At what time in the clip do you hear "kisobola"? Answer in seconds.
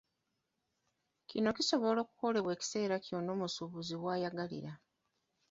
1.57-1.99